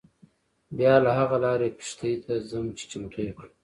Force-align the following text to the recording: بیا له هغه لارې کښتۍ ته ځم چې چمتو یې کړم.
بیا 0.77 0.93
له 1.03 1.11
هغه 1.19 1.37
لارې 1.43 1.67
کښتۍ 1.77 2.13
ته 2.23 2.33
ځم 2.49 2.65
چې 2.77 2.83
چمتو 2.91 3.19
یې 3.25 3.31
کړم. 3.37 3.51